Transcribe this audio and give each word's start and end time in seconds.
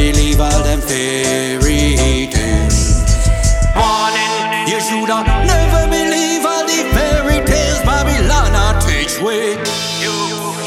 them 0.00 0.80
fairy 0.80 2.28
tales. 2.28 3.00
Warning, 3.74 4.68
you 4.68 4.80
shoulda 4.80 5.24
never 5.24 5.88
believe 5.88 6.44
all 6.44 6.64
the 6.64 6.84
fairy 6.92 7.40
tales 7.46 7.80
Babylon 7.80 8.52
a 8.52 8.78
teach 8.84 9.18
we. 9.20 9.56
You 10.04 10.12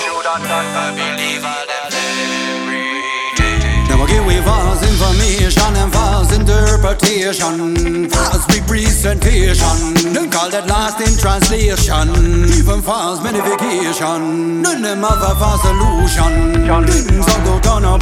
shoulda 0.02 0.34
never 0.41 0.86
believe 0.98 1.45
all 1.45 1.66
them 1.70 1.91
fairy 1.94 2.89
tales. 3.38 3.89
Never 3.89 4.08
give 4.08 4.26
we 4.26 4.38
false 4.41 4.81
information 4.81 5.75
and 5.77 5.94
false 5.94 6.34
interpretation, 6.34 8.09
false 8.09 8.45
representation. 8.50 10.14
Don't 10.14 10.31
call 10.31 10.50
that 10.50 10.66
lost 10.67 11.02
in 11.02 11.16
translation, 11.17 12.09
even 12.58 12.81
false 12.81 13.22
medication. 13.22 14.61
None 14.64 14.77
of 14.77 14.81
them 14.81 15.03
have 15.03 15.22
a 15.22 15.36
false 15.38 15.61
solution. 15.61 16.66
Things 16.88 17.27
all 17.27 17.44
go 17.45 17.59
down 17.59 17.86
a 17.86 17.98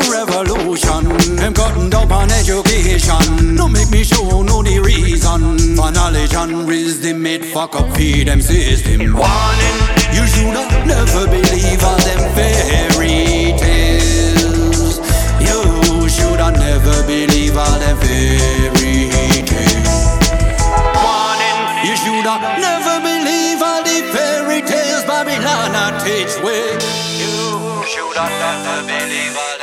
to 0.00 0.10
revolution. 0.10 1.36
Them 1.36 1.54
cutting 1.54 1.90
down 1.90 2.10
on 2.12 2.30
education. 2.30 3.56
Don't 3.56 3.72
make 3.72 3.90
me 3.90 4.04
show 4.04 4.42
no 4.42 4.62
the 4.62 4.80
reason. 4.80 5.76
For 5.76 5.90
knowledge 5.90 6.34
and 6.34 6.66
wisdom, 6.66 7.26
it 7.26 7.44
fuck 7.44 7.74
up 7.74 7.96
feed 7.96 8.28
them 8.28 8.40
system. 8.40 9.14
Warning, 9.14 9.78
you 10.12 10.26
shoulda 10.26 10.64
never 10.86 11.26
believe 11.26 11.82
all 11.84 11.98
them 12.08 12.22
fairy 12.34 13.54
tales. 13.58 14.98
You 15.40 16.08
shoulda 16.08 16.50
never 16.52 17.02
believe 17.06 17.56
all 17.56 17.78
them 17.78 17.96
fairy 17.98 19.10
tales. 19.46 19.98
Warning, 21.02 21.58
you 21.86 21.94
shoulda 21.96 22.34
never 22.60 23.00
believe 23.00 23.62
all 23.62 23.82
the 23.82 23.98
fairy 24.12 24.60
tales 24.62 25.04
Babylon 25.04 26.00
teach 26.04 26.34
we. 26.42 26.56
You 27.18 27.84
shoulda 27.86 28.26
never 28.28 28.86
believe 28.86 29.36
all 29.36 29.57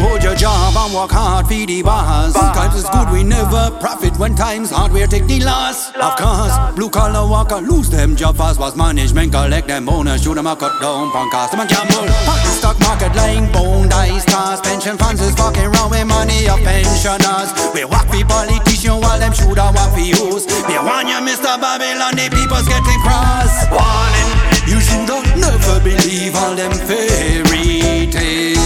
hold 0.00 0.22
your 0.22 0.34
job 0.34 0.74
and 0.76 0.94
work 0.94 1.10
hard 1.10 1.46
for 1.46 1.54
the 1.54 1.82
boss. 1.82 2.32
Times 2.32 2.74
is 2.74 2.88
good, 2.90 3.10
we 3.10 3.22
never 3.22 3.70
profit 3.80 4.16
when 4.18 4.34
times 4.34 4.70
hard. 4.70 4.92
We 4.92 5.04
take 5.06 5.26
the 5.26 5.40
loss. 5.40 5.90
Of 5.94 6.16
course, 6.16 6.54
blue 6.74 6.90
collar 6.90 7.28
worker 7.28 7.60
lose 7.60 7.90
them 7.90 8.16
job 8.16 8.36
fast. 8.36 8.58
Was 8.58 8.76
management 8.76 9.32
collect 9.32 9.68
them 9.68 9.86
bonus, 9.86 10.22
shoot 10.22 10.34
them 10.34 10.46
a 10.46 10.56
cut 10.56 10.80
down 10.80 11.10
from 11.12 11.30
cost. 11.30 11.52
Them 11.52 11.60
a 11.60 11.66
gamble. 11.66 12.06
The 12.06 12.52
stock 12.58 12.78
market 12.80 13.14
lying 13.14 13.50
bone 13.52 13.88
dice 13.88 14.24
cars. 14.24 14.60
Pension 14.60 14.96
funds 14.96 15.20
is 15.20 15.34
fucking 15.34 15.64
around 15.64 15.90
with 15.90 16.06
money 16.06 16.48
of 16.48 16.58
pensioners. 16.60 17.52
We 17.74 17.84
walk 17.84 18.08
for 18.08 18.24
politician 18.24 19.00
while 19.00 19.18
them 19.18 19.32
shoot 19.32 19.58
and 19.58 19.74
walk 19.74 19.92
for 19.92 20.00
use. 20.00 20.46
Me 20.68 20.76
warn 20.80 21.08
you, 21.08 21.20
Mr. 21.20 21.60
Babylon, 21.60 22.16
the 22.16 22.28
people's 22.30 22.68
getting 22.68 23.00
cross. 23.04 23.52
Warning, 23.70 24.30
you 24.68 24.80
shoulda 24.80 25.22
never 25.36 25.80
believe 25.80 26.34
all 26.36 26.54
them 26.54 26.72
fairy 26.72 28.08
tales. 28.10 28.59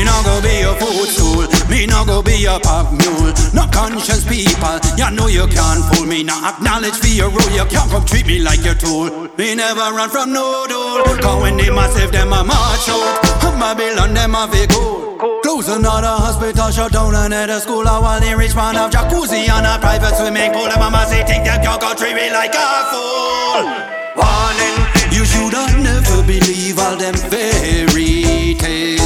Me 0.00 0.06
no 0.06 0.22
go 0.24 0.40
be 0.40 0.64
a 0.64 0.72
footstool, 0.80 1.44
me 1.68 1.84
no 1.84 2.06
go 2.06 2.22
be 2.22 2.46
a 2.46 2.58
pop 2.58 2.88
mule. 2.88 3.36
No 3.52 3.68
conscious 3.68 4.24
people, 4.24 4.80
you 4.96 5.10
know 5.12 5.26
you 5.26 5.46
can't 5.52 5.84
fool 5.92 6.06
me. 6.06 6.22
Not 6.22 6.54
acknowledge 6.54 6.96
for 6.96 7.12
your 7.12 7.28
role, 7.28 7.50
you 7.52 7.66
can't 7.66 7.90
come 7.90 8.06
treat 8.06 8.24
me 8.24 8.38
like 8.38 8.64
a 8.64 8.74
tool. 8.74 9.28
Me 9.36 9.54
never 9.54 9.92
run 9.92 10.08
from 10.08 10.32
no 10.32 10.64
door. 10.66 11.04
Cause 11.20 11.42
when 11.42 11.58
they 11.58 11.68
massive, 11.68 12.12
them 12.12 12.32
a 12.32 12.42
march 12.42 12.88
out. 12.88 13.20
Babylon, 13.60 14.14
them 14.14 14.34
a 14.34 14.48
gold. 14.72 15.42
Close 15.42 15.68
another 15.68 16.16
hospital, 16.16 16.70
shut 16.70 16.92
down 16.92 17.14
another 17.14 17.60
school. 17.60 17.86
I 17.86 17.98
while 17.98 18.20
the 18.20 18.34
rich 18.34 18.54
man 18.56 18.76
have 18.76 18.90
jacuzzi 18.90 19.50
and 19.50 19.66
a 19.66 19.78
private 19.78 20.16
swimming 20.16 20.50
pool. 20.52 20.64
And 20.64 20.80
mama 20.80 21.04
say, 21.04 21.24
think 21.24 21.44
that 21.44 21.62
your 21.62 21.76
country 21.76 22.14
be 22.14 22.32
like 22.32 22.56
a 22.56 22.68
fool. 22.88 23.68
Warning, 24.16 24.80
you 25.12 25.26
shoulda 25.26 25.68
never 25.76 26.22
believe 26.24 26.78
all 26.78 26.96
them 26.96 27.12
fairy 27.12 28.56
tales 28.56 28.99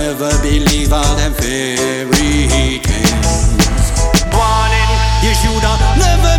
never 0.00 0.30
believe 0.40 0.92
all 0.94 1.14
them 1.16 1.32
fairy 1.34 2.80
tales. 2.80 3.92
Warning, 4.32 4.90
you 5.22 5.34
shoulda 5.34 5.76
never. 5.98 6.29